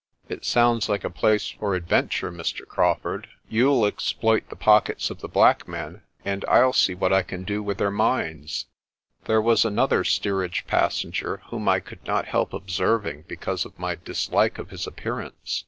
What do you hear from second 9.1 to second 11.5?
There was another steerage passenger